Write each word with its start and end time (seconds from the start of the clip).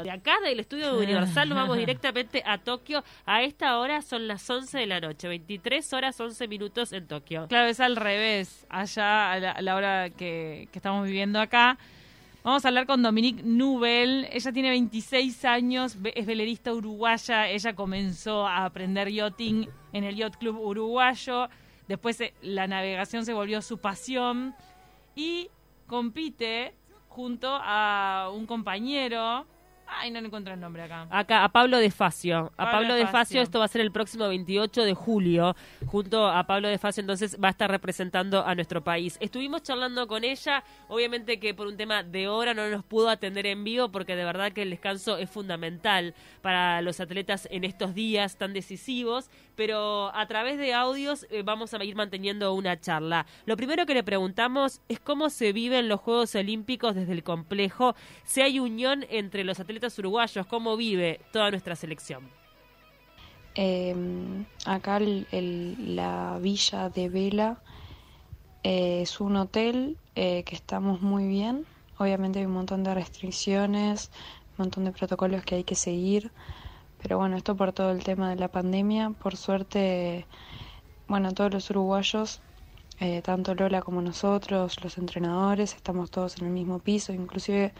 De 0.00 0.12
acá 0.12 0.38
del 0.44 0.60
estudio 0.60 0.94
de 0.94 1.02
Universal 1.02 1.48
nos 1.48 1.56
vamos 1.58 1.76
directamente 1.76 2.40
a 2.46 2.58
Tokio. 2.58 3.02
A 3.26 3.42
esta 3.42 3.80
hora 3.80 4.00
son 4.00 4.28
las 4.28 4.48
11 4.48 4.78
de 4.78 4.86
la 4.86 5.00
noche, 5.00 5.26
23 5.26 5.92
horas 5.92 6.20
11 6.20 6.46
minutos 6.46 6.92
en 6.92 7.08
Tokio. 7.08 7.48
Claro, 7.48 7.66
es 7.66 7.80
al 7.80 7.96
revés, 7.96 8.64
allá 8.68 9.32
a 9.32 9.60
la, 9.60 9.74
hora 9.74 10.10
que, 10.10 10.68
estamos 10.72 11.04
viviendo 11.04 11.40
acá. 11.40 11.78
Vamos 12.44 12.64
a 12.64 12.68
hablar 12.68 12.86
con 12.86 13.02
Dominique 13.02 13.42
Nubel. 13.42 14.28
Ella 14.30 14.52
tiene 14.52 14.70
26 14.70 15.44
años, 15.44 15.96
es 16.14 16.26
velerista 16.26 16.72
uruguaya. 16.72 17.48
Ella 17.48 17.74
comenzó 17.74 18.46
a 18.46 18.66
aprender 18.66 19.08
yachting 19.08 19.68
en 19.92 20.04
el 20.04 20.14
Yacht 20.14 20.36
Club 20.36 20.60
Uruguayo. 20.60 21.48
Después 21.88 22.20
eh, 22.20 22.34
la 22.40 22.68
navegación 22.68 23.26
se 23.26 23.32
volvió 23.32 23.60
su 23.62 23.78
pasión 23.78 24.54
y 25.16 25.50
compite 25.88 26.76
junto 27.08 27.48
a 27.60 28.30
un 28.32 28.46
compañero 28.46 29.44
Ay, 29.90 30.10
no 30.10 30.18
encuentro 30.18 30.52
el 30.52 30.60
nombre 30.60 30.82
acá. 30.82 31.06
Acá, 31.10 31.44
a 31.44 31.48
Pablo 31.48 31.78
de 31.78 31.90
Facio. 31.90 32.52
A 32.56 32.70
Pablo, 32.70 32.94
de 32.94 33.06
Facio, 33.06 33.40
esto 33.40 33.58
va 33.58 33.64
a 33.64 33.68
ser 33.68 33.80
el 33.80 33.90
próximo 33.90 34.28
28 34.28 34.84
de 34.84 34.94
julio. 34.94 35.56
Junto 35.86 36.28
a 36.28 36.46
Pablo 36.46 36.68
de 36.68 36.78
Facio, 36.78 37.00
entonces 37.00 37.38
va 37.42 37.48
a 37.48 37.50
estar 37.50 37.70
representando 37.70 38.44
a 38.44 38.54
nuestro 38.54 38.84
país. 38.84 39.16
Estuvimos 39.20 39.62
charlando 39.62 40.06
con 40.06 40.24
ella. 40.24 40.62
Obviamente 40.88 41.40
que 41.40 41.54
por 41.54 41.66
un 41.66 41.76
tema 41.76 42.02
de 42.02 42.28
hora 42.28 42.52
no 42.52 42.68
nos 42.68 42.84
pudo 42.84 43.08
atender 43.08 43.46
en 43.46 43.64
vivo 43.64 43.90
porque 43.90 44.14
de 44.14 44.24
verdad 44.24 44.52
que 44.52 44.62
el 44.62 44.70
descanso 44.70 45.16
es 45.16 45.30
fundamental 45.30 46.14
para 46.42 46.82
los 46.82 47.00
atletas 47.00 47.48
en 47.50 47.64
estos 47.64 47.94
días 47.94 48.36
tan 48.36 48.52
decisivos. 48.52 49.30
Pero 49.56 50.14
a 50.14 50.26
través 50.26 50.58
de 50.58 50.74
audios 50.74 51.26
eh, 51.30 51.42
vamos 51.42 51.72
a 51.74 51.82
ir 51.82 51.96
manteniendo 51.96 52.52
una 52.52 52.78
charla. 52.78 53.26
Lo 53.46 53.56
primero 53.56 53.86
que 53.86 53.94
le 53.94 54.04
preguntamos 54.04 54.80
es 54.88 55.00
cómo 55.00 55.30
se 55.30 55.52
viven 55.52 55.88
los 55.88 56.00
Juegos 56.00 56.34
Olímpicos 56.34 56.94
desde 56.94 57.12
el 57.12 57.24
complejo. 57.24 57.96
Si 58.24 58.42
hay 58.42 58.60
unión 58.60 59.04
entre 59.08 59.44
los 59.44 59.58
atletas 59.58 59.77
uruguayos, 59.98 60.46
cómo 60.46 60.76
vive 60.76 61.20
toda 61.32 61.50
nuestra 61.50 61.76
selección. 61.76 62.28
Em, 63.54 64.44
acá 64.66 65.00
la 65.00 66.38
villa 66.40 66.90
de 66.90 67.08
Vela 67.08 67.60
eh, 68.62 69.02
es 69.02 69.20
un 69.20 69.36
hotel 69.36 69.96
eh, 70.14 70.44
que 70.44 70.54
estamos 70.54 71.00
muy 71.00 71.26
bien. 71.26 71.66
Obviamente 71.98 72.38
hay 72.38 72.46
un 72.46 72.52
montón 72.52 72.84
de 72.84 72.94
restricciones, 72.94 74.10
un 74.56 74.64
montón 74.64 74.84
de 74.84 74.92
protocolos 74.92 75.44
que 75.44 75.56
hay 75.56 75.64
que 75.64 75.74
seguir. 75.74 76.30
Pero 77.02 77.18
bueno, 77.18 77.36
esto 77.36 77.56
por 77.56 77.72
todo 77.72 77.90
el 77.90 78.04
tema 78.04 78.30
de 78.30 78.36
la 78.36 78.48
pandemia. 78.48 79.10
Por 79.10 79.36
suerte, 79.36 80.26
bueno, 81.06 81.32
todos 81.32 81.52
los 81.52 81.70
uruguayos, 81.70 82.40
eh, 83.00 83.22
tanto 83.22 83.54
Lola 83.54 83.82
como 83.82 84.02
nosotros, 84.02 84.82
los 84.82 84.98
entrenadores, 84.98 85.74
estamos 85.74 86.10
todos 86.10 86.38
en 86.38 86.46
el 86.46 86.52
mismo 86.52 86.78
piso. 86.80 87.12
Inclusive 87.12 87.72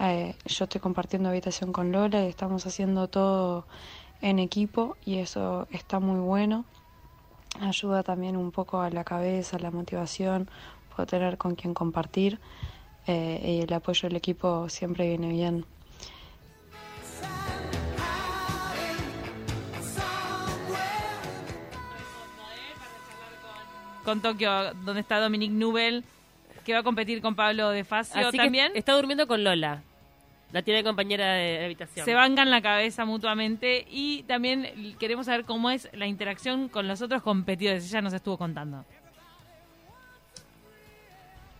eh, 0.00 0.34
yo 0.46 0.64
estoy 0.64 0.80
compartiendo 0.80 1.28
habitación 1.28 1.72
con 1.72 1.90
Lola 1.90 2.24
y 2.24 2.28
estamos 2.28 2.66
haciendo 2.66 3.08
todo 3.08 3.66
en 4.20 4.38
equipo 4.38 4.96
y 5.04 5.18
eso 5.18 5.66
está 5.70 5.98
muy 5.98 6.20
bueno. 6.20 6.64
Ayuda 7.60 8.02
también 8.02 8.36
un 8.36 8.52
poco 8.52 8.80
a 8.80 8.90
la 8.90 9.02
cabeza, 9.04 9.56
a 9.56 9.60
la 9.60 9.70
motivación, 9.70 10.48
puedo 10.94 11.06
tener 11.06 11.36
con 11.38 11.56
quien 11.56 11.74
compartir 11.74 12.38
eh, 13.06 13.58
y 13.58 13.62
el 13.62 13.72
apoyo 13.72 14.08
del 14.08 14.16
equipo 14.16 14.68
siempre 14.68 15.08
viene 15.08 15.30
bien. 15.30 15.64
Con 24.04 24.22
Tokio, 24.22 24.72
donde 24.84 25.00
está 25.00 25.20
Dominique 25.20 25.52
Nubel, 25.52 26.04
que 26.64 26.72
va 26.72 26.80
a 26.80 26.82
competir 26.82 27.20
con 27.20 27.34
Pablo 27.34 27.70
de 27.70 27.84
Facio 27.84 28.30
también. 28.32 28.72
Está 28.74 28.94
durmiendo 28.94 29.26
con 29.26 29.42
Lola. 29.42 29.82
La 30.52 30.62
tiene 30.62 30.82
compañera 30.82 31.34
de 31.34 31.64
habitación. 31.64 32.06
Se 32.06 32.14
bancan 32.14 32.50
la 32.50 32.62
cabeza 32.62 33.04
mutuamente 33.04 33.86
y 33.90 34.22
también 34.22 34.96
queremos 34.98 35.26
saber 35.26 35.44
cómo 35.44 35.70
es 35.70 35.90
la 35.92 36.06
interacción 36.06 36.68
con 36.68 36.88
los 36.88 37.02
otros 37.02 37.22
competidores. 37.22 37.84
Ella 37.86 38.00
nos 38.00 38.14
estuvo 38.14 38.38
contando. 38.38 38.84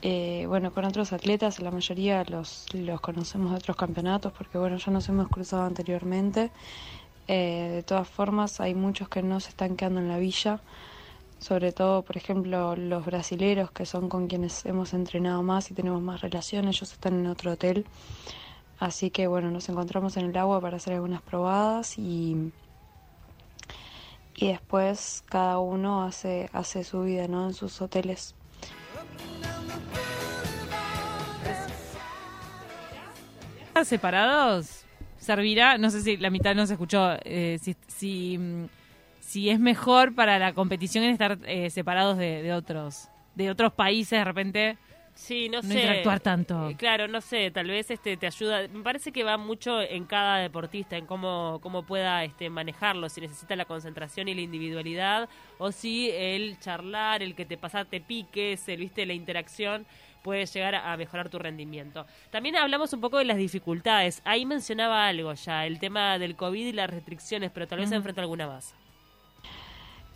Eh, 0.01 0.45
bueno, 0.47 0.73
con 0.73 0.85
otros 0.85 1.13
atletas, 1.13 1.59
la 1.59 1.71
mayoría 1.71 2.25
los, 2.25 2.67
los 2.73 3.01
conocemos 3.01 3.51
de 3.51 3.57
otros 3.57 3.77
campeonatos 3.77 4.33
porque, 4.33 4.57
bueno, 4.57 4.77
ya 4.77 4.93
nos 4.93 5.09
hemos 5.09 5.29
cruzado 5.29 5.65
anteriormente. 5.65 6.51
Eh, 7.27 7.73
de 7.75 7.83
todas 7.83 8.09
formas, 8.09 8.61
hay 8.61 8.75
muchos 8.75 9.09
que 9.09 9.23
no 9.23 9.41
se 9.41 9.51
están 9.51 9.77
quedando 9.77 10.01
en 10.01 10.09
la 10.09 10.19
villa, 10.19 10.61
sobre 11.39 11.73
todo, 11.73 12.03
por 12.03 12.17
ejemplo, 12.17 12.75
los 12.75 13.05
brasileros, 13.05 13.71
que 13.71 13.85
son 13.85 14.09
con 14.09 14.29
quienes 14.29 14.65
hemos 14.65 14.95
entrenado 14.95 15.43
más 15.43 15.71
y 15.71 15.75
tenemos 15.75 16.01
más 16.01 16.21
relaciones, 16.23 16.77
ellos 16.77 16.93
están 16.93 17.15
en 17.21 17.27
otro 17.27 17.53
hotel. 17.53 17.85
Así 18.79 19.11
que 19.11 19.27
bueno, 19.27 19.51
nos 19.51 19.69
encontramos 19.69 20.17
en 20.17 20.27
el 20.27 20.37
agua 20.37 20.61
para 20.61 20.77
hacer 20.77 20.95
algunas 20.95 21.21
probadas 21.21 21.99
y, 21.99 22.53
y 24.37 24.49
después 24.49 25.25
cada 25.29 25.59
uno 25.59 26.05
hace, 26.05 26.49
hace 26.53 26.85
su 26.85 27.03
vida 27.03 27.27
¿no? 27.27 27.47
en 27.49 27.55
sus 27.55 27.81
hoteles. 27.83 28.35
separados 33.85 34.85
servirá, 35.19 35.79
no 35.79 35.91
sé 35.91 36.03
si 36.03 36.17
la 36.17 36.31
mitad 36.31 36.53
no 36.55 36.67
se 36.67 36.73
escuchó, 36.73 37.13
eh, 37.25 37.59
si, 37.61 37.77
si, 39.21 39.51
es 39.51 39.61
mejor 39.61 40.17
para 40.17 40.39
la 40.41 40.53
competición 40.53 41.05
estar 41.05 41.39
eh, 41.45 41.71
separados 41.71 42.19
de, 42.19 42.43
de, 42.43 42.53
otros 42.53 43.09
de 43.37 43.51
otros 43.51 43.73
países 43.73 44.19
de 44.19 44.25
repente 44.25 44.79
Sí, 45.19 45.49
no, 45.49 45.61
no 45.61 45.63
sé. 45.69 45.81
interactuar 45.81 46.21
tanto. 46.21 46.71
Eh, 46.71 46.77
claro, 46.77 47.09
no 47.09 47.21
sé, 47.21 47.51
tal 47.51 47.67
vez 47.67 47.91
este 47.91 48.17
te 48.17 48.29
ayuda. 48.29 48.69
Me 48.69 48.85
parece 48.85 49.11
que 49.11 49.25
va 49.25 49.37
mucho 49.37 49.83
en 49.83 50.05
cada 50.05 50.37
deportista, 50.37 50.97
en 50.97 51.07
cómo, 51.07 51.59
cómo 51.61 51.83
pueda 51.83 52.23
este, 52.23 52.49
manejarlo, 52.49 53.09
si 53.09 53.21
necesita 53.21 53.57
la 53.57 53.65
concentración 53.65 54.29
y 54.29 54.35
la 54.35 54.43
individualidad, 54.43 55.29
o 55.59 55.73
si 55.73 56.09
el 56.13 56.59
charlar, 56.61 57.25
el 57.25 57.35
que 57.35 57.45
te 57.45 57.59
pasa 57.59 57.85
te 57.85 58.01
piques, 58.01 58.69
el 58.69 58.79
viste 58.79 59.05
la 59.07 59.13
interacción 59.13 59.87
puede 60.23 60.47
llegar 60.47 60.77
a 60.77 60.97
mejorar 60.97 61.29
tu 61.29 61.41
rendimiento. 61.41 62.07
También 62.31 62.55
hablamos 62.55 62.93
un 62.93 63.01
poco 63.01 63.19
de 63.19 63.25
las 63.25 63.39
dificultades. 63.39 64.23
Ahí 64.25 64.47
mencionaba 64.47 65.09
algo 65.09 65.35
ya, 65.35 65.67
el 65.67 65.81
tema 65.81 66.19
del 66.19 66.37
COVID 66.37 66.65
y 66.65 66.73
las 66.73 66.89
restricciones, 66.89 67.51
pero 67.51 67.67
tal 67.67 67.81
vez 67.81 67.89
se 67.89 67.97
enfrenta 67.97 68.21
alguna 68.21 68.47
más. 68.47 68.73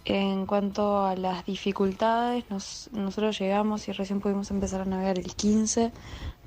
En 0.04 0.46
cuanto 0.46 1.04
a 1.06 1.14
las 1.14 1.46
dificultades, 1.46 2.44
nosotros 2.90 3.38
llegamos 3.38 3.86
y 3.86 3.92
recién 3.92 4.20
pudimos 4.20 4.50
empezar 4.50 4.80
a 4.80 4.84
navegar 4.84 5.16
el 5.16 5.36
15. 5.36 5.92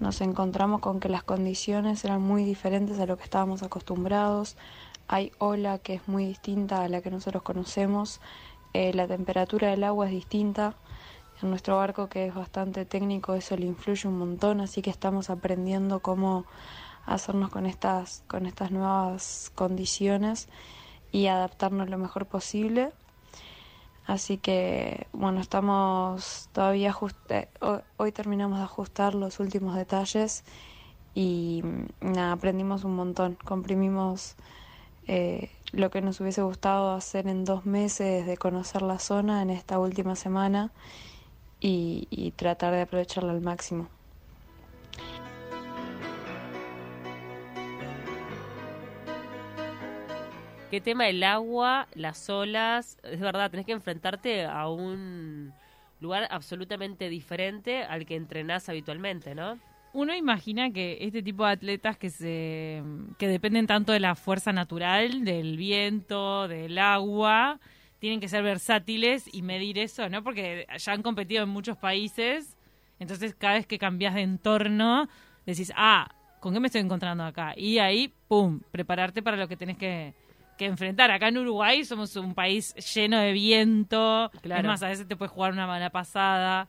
Nos 0.01 0.19
encontramos 0.19 0.81
con 0.81 0.99
que 0.99 1.07
las 1.07 1.23
condiciones 1.23 2.03
eran 2.03 2.21
muy 2.21 2.43
diferentes 2.43 2.99
a 2.99 3.05
lo 3.05 3.15
que 3.15 3.23
estábamos 3.23 3.63
acostumbrados. 3.63 4.57
Hay 5.07 5.31
ola 5.37 5.77
que 5.79 5.93
es 5.93 6.07
muy 6.09 6.25
distinta 6.25 6.83
a 6.83 6.89
la 6.89 7.01
que 7.01 7.09
nosotros 7.09 7.43
conocemos. 7.43 8.19
Eh, 8.73 8.93
la 8.93 9.07
temperatura 9.07 9.69
del 9.69 9.85
agua 9.85 10.07
es 10.07 10.11
distinta. 10.11 10.75
En 11.41 11.49
nuestro 11.49 11.77
barco, 11.77 12.09
que 12.09 12.27
es 12.27 12.35
bastante 12.35 12.83
técnico, 12.83 13.35
eso 13.35 13.55
le 13.55 13.67
influye 13.67 14.09
un 14.09 14.17
montón, 14.17 14.59
así 14.59 14.81
que 14.81 14.89
estamos 14.89 15.29
aprendiendo 15.29 16.01
cómo 16.01 16.45
hacernos 17.05 17.51
con 17.51 17.65
estas, 17.65 18.23
con 18.27 18.47
estas 18.47 18.71
nuevas 18.71 19.49
condiciones 19.55 20.49
y 21.13 21.27
adaptarnos 21.27 21.89
lo 21.89 21.97
mejor 21.97 22.25
posible 22.25 22.91
Así 24.05 24.37
que, 24.37 25.07
bueno, 25.13 25.41
estamos 25.41 26.49
todavía 26.53 26.95
hoy, 27.97 28.11
terminamos 28.11 28.59
de 28.59 28.65
ajustar 28.65 29.15
los 29.15 29.39
últimos 29.39 29.75
detalles 29.75 30.43
y 31.15 31.63
nada, 32.01 32.33
aprendimos 32.33 32.83
un 32.83 32.95
montón, 32.95 33.35
comprimimos 33.43 34.35
eh, 35.07 35.49
lo 35.71 35.89
que 35.89 36.01
nos 36.01 36.19
hubiese 36.21 36.43
gustado 36.43 36.93
hacer 36.93 37.27
en 37.27 37.45
dos 37.45 37.65
meses 37.65 38.27
de 38.27 38.37
conocer 38.37 38.83
la 38.83 38.99
zona 38.99 39.41
en 39.41 39.49
esta 39.49 39.79
última 39.79 40.15
semana 40.15 40.71
y 41.59 42.31
tratar 42.35 42.73
de 42.73 42.81
aprovecharla 42.81 43.31
al 43.31 43.41
máximo. 43.41 43.87
Qué 50.69 50.81
tema 50.81 51.07
el 51.07 51.23
agua, 51.23 51.87
las 51.95 52.29
olas, 52.29 52.97
es 53.03 53.19
verdad, 53.19 53.51
tenés 53.51 53.65
que 53.65 53.71
enfrentarte 53.71 54.45
a 54.45 54.67
un 54.67 55.53
lugar 55.99 56.27
absolutamente 56.29 57.09
diferente 57.09 57.83
al 57.83 58.05
que 58.05 58.15
entrenás 58.15 58.69
habitualmente, 58.69 59.35
¿no? 59.35 59.59
Uno 59.93 60.13
imagina 60.13 60.71
que 60.71 60.97
este 61.01 61.23
tipo 61.23 61.45
de 61.45 61.53
atletas 61.53 61.97
que 61.97 62.09
se 62.09 62.83
que 63.17 63.27
dependen 63.29 63.65
tanto 63.65 63.93
de 63.93 64.01
la 64.01 64.15
fuerza 64.15 64.51
natural, 64.51 65.23
del 65.23 65.55
viento, 65.55 66.49
del 66.49 66.77
agua, 66.77 67.59
tienen 67.99 68.19
que 68.19 68.27
ser 68.27 68.43
versátiles 68.43 69.33
y 69.33 69.41
medir 69.41 69.79
eso, 69.79 70.09
¿no? 70.09 70.21
Porque 70.21 70.67
ya 70.77 70.91
han 70.91 71.01
competido 71.01 71.43
en 71.43 71.49
muchos 71.49 71.77
países, 71.77 72.57
entonces 72.99 73.35
cada 73.35 73.53
vez 73.53 73.67
que 73.67 73.79
cambias 73.79 74.15
de 74.15 74.21
entorno 74.21 75.07
decís, 75.45 75.71
ah, 75.77 76.13
¿con 76.41 76.53
qué 76.53 76.59
me 76.59 76.67
estoy 76.67 76.81
encontrando 76.81 77.23
acá? 77.23 77.53
Y 77.55 77.77
ahí, 77.77 78.13
pum, 78.27 78.59
prepararte 78.71 79.23
para 79.23 79.37
lo 79.37 79.47
que 79.47 79.55
tenés 79.55 79.77
que, 79.77 80.13
que 80.57 80.65
enfrentar. 80.65 81.11
Acá 81.11 81.27
en 81.27 81.37
Uruguay 81.37 81.83
somos 81.83 82.15
un 82.15 82.33
país 82.33 82.73
lleno 82.93 83.19
de 83.19 83.31
viento. 83.33 84.31
Es 84.43 84.63
más, 84.63 84.83
a 84.83 84.87
veces 84.87 85.07
te 85.07 85.15
puedes 85.15 85.31
jugar 85.31 85.53
una 85.53 85.67
mala 85.67 85.89
pasada. 85.89 86.67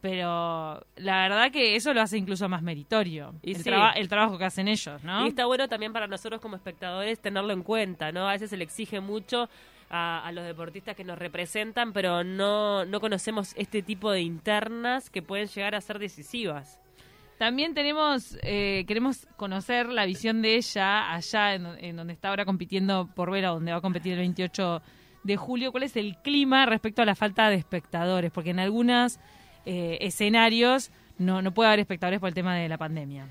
pero 0.00 0.84
la 0.96 1.22
verdad 1.22 1.50
que 1.50 1.76
eso 1.76 1.94
lo 1.94 2.02
hace 2.02 2.18
incluso 2.18 2.46
más 2.46 2.62
meritorio, 2.62 3.34
y 3.42 3.54
el, 3.54 3.74
el 3.96 4.08
trabajo 4.08 4.36
que 4.36 4.44
hacen 4.44 4.68
ellos, 4.68 5.02
¿no? 5.02 5.24
Y 5.24 5.28
está 5.28 5.46
bueno 5.46 5.66
también 5.66 5.94
para 5.94 6.06
nosotros 6.06 6.42
como 6.42 6.56
espectadores 6.56 7.20
tenerlo 7.20 7.54
en 7.54 7.62
cuenta, 7.62 8.12
¿no? 8.12 8.28
A 8.28 8.32
veces 8.32 8.50
se 8.50 8.58
le 8.58 8.64
exige 8.64 9.00
mucho 9.00 9.48
a, 9.90 10.30
los 10.32 10.44
deportistas 10.44 10.96
que 10.96 11.04
nos 11.04 11.18
representan, 11.18 11.92
pero 11.92 12.24
no, 12.24 12.84
no 12.84 13.00
conocemos 13.00 13.54
este 13.56 13.82
tipo 13.82 14.10
de 14.10 14.20
internas 14.20 15.10
que 15.10 15.22
pueden 15.22 15.46
llegar 15.48 15.74
a 15.74 15.80
ser 15.80 15.98
decisivas. 15.98 16.80
También 17.38 17.74
tenemos, 17.74 18.38
eh, 18.42 18.84
queremos 18.86 19.26
conocer 19.36 19.88
la 19.88 20.06
visión 20.06 20.40
de 20.40 20.54
ella 20.56 21.12
allá 21.12 21.54
en, 21.54 21.96
donde 21.96 22.12
está 22.12 22.28
ahora 22.28 22.44
compitiendo 22.44 23.08
por 23.14 23.30
Vera, 23.30 23.48
donde 23.48 23.72
va 23.72 23.78
a 23.78 23.80
competir 23.80 24.12
el 24.12 24.20
28 24.20 24.82
de 25.24 25.36
julio. 25.36 25.72
¿Cuál 25.72 25.82
es 25.82 25.96
el 25.96 26.16
clima 26.18 26.64
respecto 26.64 27.02
a 27.02 27.04
la 27.04 27.16
falta 27.16 27.48
de 27.48 27.56
espectadores? 27.56 28.30
Porque 28.30 28.50
en 28.50 28.60
algunas 28.60 29.18
eh, 29.66 29.98
escenarios 30.00 30.92
no, 31.18 31.42
no 31.42 31.52
puede 31.52 31.68
haber 31.68 31.80
espectadores 31.80 32.20
por 32.20 32.28
el 32.28 32.34
tema 32.34 32.54
de 32.54 32.68
la 32.68 32.78
pandemia. 32.78 33.26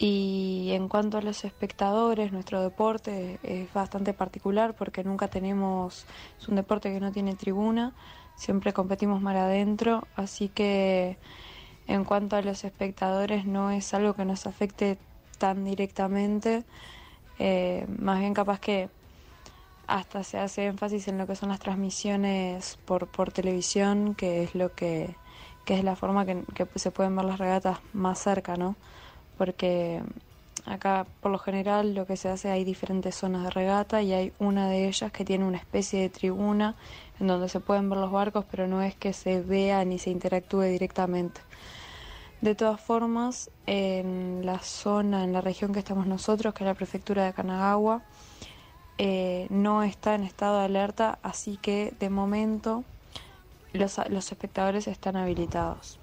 Y 0.00 0.70
en 0.70 0.88
cuanto 0.88 1.18
a 1.18 1.22
los 1.22 1.44
espectadores, 1.44 2.30
nuestro 2.32 2.62
deporte 2.62 3.40
es 3.42 3.72
bastante 3.72 4.14
particular 4.14 4.74
porque 4.74 5.02
nunca 5.02 5.26
tenemos, 5.26 6.06
es 6.40 6.48
un 6.48 6.54
deporte 6.54 6.92
que 6.92 7.00
no 7.00 7.10
tiene 7.10 7.34
tribuna, 7.34 7.92
siempre 8.36 8.72
competimos 8.72 9.20
mar 9.20 9.36
adentro, 9.36 10.06
así 10.14 10.48
que 10.48 11.18
en 11.88 12.04
cuanto 12.04 12.36
a 12.36 12.42
los 12.42 12.62
espectadores 12.64 13.46
no 13.46 13.70
es 13.70 13.92
algo 13.94 14.14
que 14.14 14.24
nos 14.24 14.46
afecte 14.46 14.98
tan 15.38 15.64
directamente, 15.64 16.64
eh, 17.38 17.86
más 17.98 18.20
bien 18.20 18.34
capaz 18.34 18.60
que 18.60 18.88
hasta 19.86 20.22
se 20.22 20.38
hace 20.38 20.66
énfasis 20.66 21.08
en 21.08 21.16
lo 21.16 21.26
que 21.26 21.34
son 21.34 21.48
las 21.48 21.60
transmisiones 21.60 22.78
por, 22.84 23.06
por 23.08 23.32
televisión, 23.32 24.14
que 24.14 24.42
es 24.42 24.54
lo 24.54 24.74
que, 24.74 25.16
es 25.66 25.84
la 25.84 25.96
forma 25.96 26.26
que, 26.26 26.44
se 26.76 26.90
pueden 26.90 27.16
ver 27.16 27.24
las 27.24 27.38
regatas 27.38 27.78
más 27.94 28.18
cerca, 28.18 28.56
¿no? 28.56 28.76
Porque 29.38 30.02
acá 30.66 31.06
por 31.22 31.32
lo 31.32 31.38
general 31.38 31.94
lo 31.94 32.06
que 32.06 32.18
se 32.18 32.28
hace 32.28 32.50
hay 32.50 32.64
diferentes 32.64 33.14
zonas 33.14 33.44
de 33.44 33.50
regata 33.50 34.02
y 34.02 34.12
hay 34.12 34.32
una 34.38 34.68
de 34.68 34.88
ellas 34.88 35.10
que 35.10 35.24
tiene 35.24 35.46
una 35.46 35.56
especie 35.56 36.00
de 36.00 36.10
tribuna 36.10 36.74
en 37.20 37.26
donde 37.26 37.48
se 37.48 37.60
pueden 37.60 37.88
ver 37.88 37.98
los 37.98 38.12
barcos, 38.12 38.44
pero 38.50 38.66
no 38.66 38.82
es 38.82 38.94
que 38.94 39.12
se 39.12 39.40
vea 39.40 39.84
ni 39.84 39.98
se 39.98 40.10
interactúe 40.10 40.62
directamente. 40.62 41.40
De 42.40 42.54
todas 42.54 42.80
formas, 42.80 43.50
en 43.66 44.42
la 44.44 44.60
zona, 44.60 45.24
en 45.24 45.32
la 45.32 45.40
región 45.40 45.72
que 45.72 45.80
estamos 45.80 46.06
nosotros, 46.06 46.54
que 46.54 46.62
es 46.62 46.68
la 46.68 46.74
prefectura 46.74 47.24
de 47.24 47.32
Kanagawa, 47.32 48.02
eh, 48.98 49.46
no 49.50 49.82
está 49.82 50.14
en 50.14 50.22
estado 50.22 50.58
de 50.58 50.64
alerta, 50.64 51.18
así 51.22 51.56
que 51.56 51.94
de 51.98 52.10
momento 52.10 52.84
los, 53.72 53.98
los 54.08 54.30
espectadores 54.30 54.86
están 54.86 55.16
habilitados. 55.16 55.98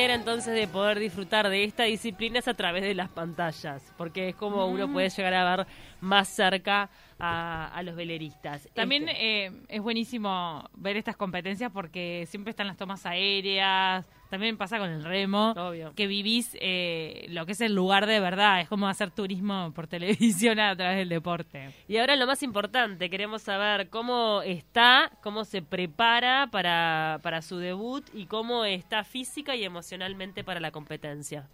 Manera 0.00 0.14
entonces 0.14 0.54
de 0.54 0.66
poder 0.66 0.98
disfrutar 0.98 1.50
de 1.50 1.62
esta 1.62 1.82
disciplina 1.82 2.38
es 2.38 2.48
a 2.48 2.54
través 2.54 2.84
de 2.84 2.94
las 2.94 3.10
pantallas, 3.10 3.92
porque 3.98 4.30
es 4.30 4.34
como 4.34 4.64
uno 4.64 4.88
mm. 4.88 4.92
puede 4.94 5.10
llegar 5.10 5.34
a 5.34 5.56
ver 5.56 5.66
más 6.00 6.26
cerca 6.26 6.88
a, 7.20 7.80
los 7.84 7.96
veleristas. 7.96 8.68
También 8.74 9.08
este. 9.08 9.46
eh, 9.46 9.52
es 9.68 9.82
buenísimo 9.82 10.68
ver 10.74 10.96
estas 10.96 11.16
competencias 11.16 11.70
porque 11.72 12.26
siempre 12.28 12.50
están 12.50 12.66
las 12.66 12.76
tomas 12.76 13.06
aéreas, 13.06 14.06
también 14.30 14.56
pasa 14.56 14.78
con 14.78 14.88
el 14.88 15.02
remo, 15.02 15.54
que 15.96 16.06
vivís 16.06 16.56
eh, 16.60 17.26
lo 17.30 17.46
que 17.46 17.52
es 17.52 17.60
el 17.60 17.74
lugar 17.74 18.06
de 18.06 18.20
verdad, 18.20 18.60
es 18.60 18.68
como 18.68 18.86
hacer 18.86 19.10
turismo 19.10 19.72
por 19.74 19.86
televisión 19.88 20.60
a 20.60 20.76
través 20.76 20.98
del 20.98 21.08
deporte. 21.08 21.74
Y 21.88 21.96
ahora 21.96 22.14
lo 22.14 22.26
más 22.26 22.42
importante, 22.42 23.10
queremos 23.10 23.42
saber 23.42 23.90
cómo 23.90 24.42
está, 24.42 25.10
cómo 25.22 25.44
se 25.44 25.62
prepara 25.62 26.48
para, 26.50 27.18
para 27.22 27.42
su 27.42 27.58
debut 27.58 28.08
y 28.14 28.26
cómo 28.26 28.64
está 28.64 29.02
física 29.02 29.56
y 29.56 29.64
emocionalmente 29.64 30.44
para 30.44 30.60
la 30.60 30.70
competencia. 30.70 31.48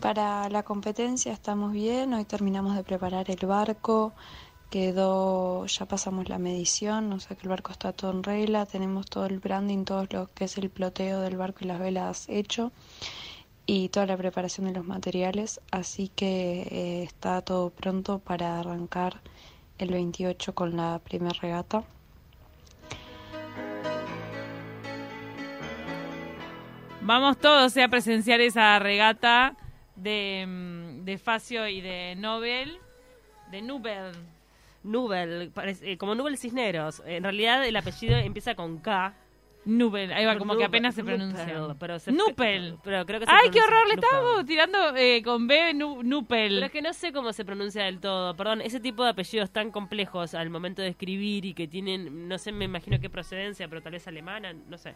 Para 0.00 0.48
la 0.50 0.62
competencia 0.62 1.32
estamos 1.32 1.72
bien, 1.72 2.12
hoy 2.12 2.24
terminamos 2.24 2.76
de 2.76 2.84
preparar 2.84 3.30
el 3.30 3.46
barco, 3.46 4.12
quedó, 4.70 5.66
ya 5.66 5.86
pasamos 5.86 6.28
la 6.28 6.38
medición, 6.38 7.12
o 7.12 7.20
sea 7.20 7.36
que 7.36 7.42
el 7.42 7.48
barco 7.48 7.72
está 7.72 7.92
todo 7.92 8.10
en 8.10 8.22
regla, 8.22 8.66
tenemos 8.66 9.06
todo 9.06 9.26
el 9.26 9.38
branding, 9.38 9.84
todo 9.84 10.06
lo 10.10 10.32
que 10.34 10.44
es 10.44 10.58
el 10.58 10.70
ploteo 10.70 11.20
del 11.20 11.36
barco 11.36 11.60
y 11.62 11.66
las 11.66 11.78
velas 11.78 12.28
hecho 12.28 12.72
y 13.66 13.88
toda 13.88 14.06
la 14.06 14.16
preparación 14.16 14.66
de 14.66 14.72
los 14.72 14.86
materiales, 14.86 15.60
así 15.72 16.08
que 16.08 16.62
eh, 16.70 17.02
está 17.02 17.42
todo 17.42 17.70
pronto 17.70 18.20
para 18.20 18.60
arrancar 18.60 19.20
el 19.78 19.90
28 19.90 20.54
con 20.54 20.76
la 20.76 21.00
primera 21.04 21.36
regata. 21.40 21.84
Vamos 27.00 27.38
todos 27.38 27.76
a 27.76 27.88
presenciar 27.88 28.40
esa 28.40 28.78
regata 28.78 29.56
de, 29.94 30.44
mm, 30.46 31.04
de 31.04 31.18
Facio 31.18 31.68
y 31.68 31.80
de 31.80 32.14
Nobel, 32.16 32.78
de 33.50 33.62
Nubel. 33.62 34.12
Nubel, 34.86 35.52
eh, 35.82 35.96
como 35.98 36.14
Nubel 36.14 36.38
Cisneros. 36.38 37.02
En 37.06 37.22
realidad 37.22 37.64
el 37.66 37.76
apellido 37.76 38.16
empieza 38.16 38.54
con 38.54 38.78
K. 38.78 39.14
Nubel, 39.66 40.12
ahí 40.12 40.24
va, 40.24 40.38
como 40.38 40.56
que 40.56 40.64
apenas 40.64 40.94
se 40.94 41.02
pronuncia. 41.02 41.44
pero 41.80 41.96
Nupel. 42.06 42.78
Pero 42.84 43.04
creo 43.04 43.18
que 43.18 43.26
¡Ay, 43.28 43.50
qué 43.50 43.60
horror! 43.60 43.88
Le 43.88 43.94
estábamos 43.94 44.46
tirando 44.46 44.96
eh, 44.96 45.22
con 45.24 45.48
B, 45.48 45.74
Nupel. 45.74 46.54
Pero 46.54 46.66
es 46.66 46.72
que 46.72 46.82
no 46.82 46.92
sé 46.92 47.12
cómo 47.12 47.32
se 47.32 47.44
pronuncia 47.44 47.82
del 47.82 47.98
todo. 47.98 48.36
Perdón, 48.36 48.60
ese 48.60 48.78
tipo 48.78 49.02
de 49.02 49.10
apellidos 49.10 49.50
tan 49.50 49.72
complejos 49.72 50.34
al 50.34 50.50
momento 50.50 50.82
de 50.82 50.88
escribir 50.88 51.44
y 51.44 51.52
que 51.52 51.66
tienen, 51.66 52.28
no 52.28 52.38
sé, 52.38 52.52
me 52.52 52.66
imagino 52.66 53.00
qué 53.00 53.10
procedencia, 53.10 53.66
pero 53.66 53.82
tal 53.82 53.92
vez 53.92 54.06
alemana, 54.06 54.52
no 54.52 54.78
sé. 54.78 54.94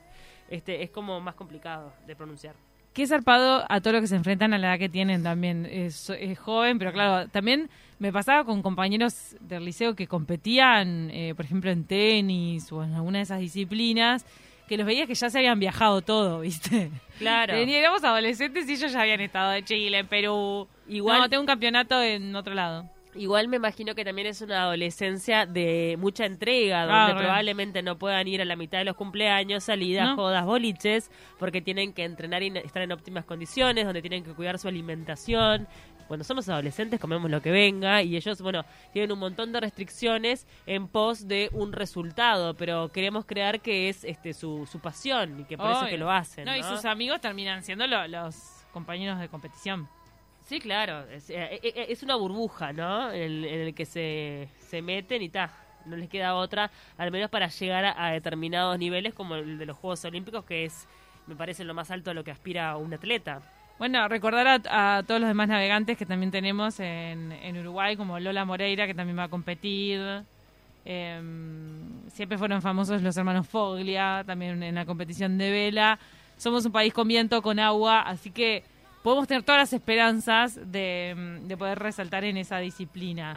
Este 0.48 0.84
Es 0.84 0.90
como 0.90 1.20
más 1.20 1.34
complicado 1.34 1.92
de 2.06 2.14
pronunciar. 2.14 2.54
Qué 2.92 3.06
zarpado 3.06 3.64
a 3.68 3.80
todos 3.80 3.94
los 3.94 4.00
que 4.02 4.08
se 4.08 4.16
enfrentan 4.16 4.52
a 4.52 4.58
la 4.58 4.68
edad 4.68 4.78
que 4.78 4.88
tienen 4.88 5.22
también. 5.22 5.66
Es, 5.66 6.10
joven, 6.38 6.78
pero 6.78 6.92
claro, 6.92 7.28
también 7.28 7.70
me 7.98 8.12
pasaba 8.12 8.44
con 8.44 8.62
compañeros 8.62 9.36
del 9.40 9.64
liceo 9.64 9.94
que 9.94 10.06
competían, 10.06 11.10
eh, 11.12 11.34
por 11.36 11.44
ejemplo, 11.44 11.70
en 11.70 11.84
tenis 11.84 12.72
o 12.72 12.82
en 12.82 12.94
alguna 12.94 13.18
de 13.18 13.24
esas 13.24 13.40
disciplinas, 13.40 14.26
que 14.68 14.76
los 14.76 14.86
veías 14.86 15.06
que 15.06 15.14
ya 15.14 15.30
se 15.30 15.38
habían 15.38 15.60
viajado 15.60 16.02
todo, 16.02 16.40
¿viste? 16.40 16.90
Claro. 17.18 17.54
Éramos 17.54 18.02
adolescentes 18.02 18.68
y 18.68 18.72
ellos 18.72 18.92
ya 18.92 19.02
habían 19.02 19.20
estado 19.20 19.54
en 19.54 19.64
Chile, 19.64 19.98
en 19.98 20.06
Perú. 20.08 20.66
Igual. 20.88 21.20
No, 21.20 21.28
tengo 21.28 21.42
un 21.42 21.46
campeonato 21.46 22.02
en 22.02 22.34
otro 22.34 22.54
lado. 22.54 22.88
Igual 23.14 23.48
me 23.48 23.56
imagino 23.56 23.94
que 23.94 24.04
también 24.04 24.28
es 24.28 24.40
una 24.40 24.62
adolescencia 24.62 25.44
de 25.44 25.96
mucha 25.98 26.26
entrega, 26.26 26.86
donde 26.86 27.20
probablemente 27.20 27.82
no 27.82 27.98
puedan 27.98 28.26
ir 28.28 28.40
a 28.40 28.44
la 28.44 28.54
mitad 28.54 28.78
de 28.78 28.84
los 28.84 28.94
cumpleaños, 28.94 29.64
salidas, 29.64 30.14
jodas, 30.14 30.44
boliches, 30.44 31.10
porque 31.38 31.60
tienen 31.60 31.92
que 31.92 32.04
entrenar 32.04 32.42
y 32.42 32.56
estar 32.58 32.82
en 32.82 32.92
óptimas 32.92 33.24
condiciones, 33.24 33.84
donde 33.84 34.00
tienen 34.00 34.22
que 34.22 34.32
cuidar 34.32 34.58
su 34.58 34.68
alimentación. 34.68 35.66
Cuando 36.06 36.24
somos 36.24 36.48
adolescentes 36.48 36.98
comemos 36.98 37.30
lo 37.30 37.40
que 37.40 37.52
venga 37.52 38.02
y 38.02 38.16
ellos, 38.16 38.40
bueno, 38.42 38.64
tienen 38.92 39.12
un 39.12 39.18
montón 39.20 39.52
de 39.52 39.60
restricciones 39.60 40.46
en 40.66 40.88
pos 40.88 41.28
de 41.28 41.48
un 41.52 41.72
resultado, 41.72 42.54
pero 42.54 42.90
queremos 42.90 43.24
crear 43.24 43.60
que 43.60 43.88
es 43.88 44.02
este 44.02 44.34
su, 44.34 44.68
su 44.70 44.80
pasión 44.80 45.40
y 45.40 45.44
que 45.44 45.56
por 45.56 45.70
eso 45.70 45.86
que 45.86 45.98
lo 45.98 46.10
hacen. 46.10 46.44
No, 46.44 46.56
y 46.56 46.62
sus 46.62 46.84
amigos 46.84 47.20
terminan 47.20 47.62
siendo 47.62 47.86
los 47.86 48.64
compañeros 48.72 49.20
de 49.20 49.28
competición. 49.28 49.88
Sí, 50.44 50.60
claro. 50.60 51.04
Es, 51.10 51.30
eh, 51.30 51.60
eh, 51.62 51.86
eh, 51.88 51.98
una 52.02 52.16
burbuja, 52.16 52.72
¿no? 52.72 53.12
En, 53.12 53.44
el 53.44 53.74
que 53.74 53.86
se, 53.86 54.48
se 54.58 54.82
meten 54.82 55.22
y 55.22 55.28
ta. 55.28 55.50
No 55.86 55.96
les 55.96 56.08
queda 56.08 56.34
otra, 56.34 56.70
al 56.98 57.10
menos 57.10 57.30
para 57.30 57.48
llegar 57.48 57.94
a, 57.96 58.10
determinados 58.10 58.78
niveles 58.78 59.14
como 59.14 59.36
el 59.36 59.58
de 59.58 59.66
los 59.66 59.76
Juegos 59.76 60.04
Olímpicos, 60.04 60.44
que 60.44 60.64
es, 60.64 60.86
me 61.26 61.34
parece, 61.34 61.64
lo 61.64 61.72
más 61.72 61.90
alto 61.90 62.10
a 62.10 62.14
lo 62.14 62.22
que 62.22 62.30
aspira 62.30 62.76
un 62.76 62.92
atleta. 62.92 63.40
Bueno, 63.78 64.06
recordar 64.08 64.60
a, 64.68 65.02
todos 65.06 65.20
los 65.22 65.28
demás 65.28 65.48
navegantes 65.48 65.96
que 65.96 66.04
también 66.04 66.30
tenemos 66.30 66.80
en, 66.80 67.32
en, 67.32 67.58
Uruguay, 67.58 67.96
como 67.96 68.20
Lola 68.20 68.44
Moreira, 68.44 68.86
que 68.86 68.94
también 68.94 69.18
va 69.18 69.24
a 69.24 69.28
competir. 69.28 70.00
Em, 70.84 72.08
siempre 72.08 72.36
fueron 72.36 72.60
famosos 72.60 73.02
los 73.02 73.16
hermanos 73.16 73.46
Foglia, 73.48 74.22
también 74.26 74.62
en 74.62 74.74
la 74.74 74.84
competición 74.84 75.38
de 75.38 75.50
vela. 75.50 75.98
Somos 76.36 76.64
un 76.66 76.72
país 76.72 76.92
con 76.92 77.08
viento, 77.08 77.40
con 77.40 77.58
agua, 77.58 78.00
así 78.02 78.30
que 78.30 78.64
podemos 79.02 79.26
tener 79.26 79.42
todas 79.42 79.60
las 79.60 79.72
esperanzas 79.72 80.58
de, 80.70 81.40
de 81.42 81.56
poder 81.56 81.78
resaltar 81.78 82.24
en 82.24 82.36
esa 82.36 82.58
disciplina. 82.58 83.28